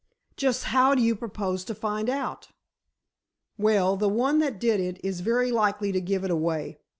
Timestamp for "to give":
5.91-6.23